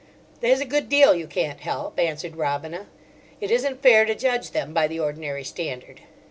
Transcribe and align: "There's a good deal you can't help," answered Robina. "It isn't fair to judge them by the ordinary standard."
"There's 0.39 0.59
a 0.61 0.65
good 0.65 0.89
deal 0.89 1.13
you 1.13 1.27
can't 1.27 1.59
help," 1.59 1.99
answered 1.99 2.35
Robina. 2.35 2.87
"It 3.39 3.51
isn't 3.51 3.83
fair 3.83 4.03
to 4.05 4.15
judge 4.15 4.49
them 4.49 4.73
by 4.73 4.87
the 4.87 4.99
ordinary 4.99 5.43
standard." 5.43 6.01